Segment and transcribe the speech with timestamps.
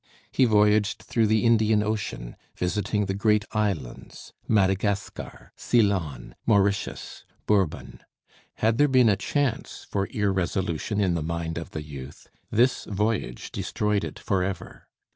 [0.31, 8.01] He voyaged through the Indian Ocean, visiting the great islands: Madagascar, Ceylon, Mauritius, Bourbon.
[8.55, 13.51] Had there been a chance for irresolution in the mind of the youth, this voyage
[13.51, 14.87] destroyed it forever.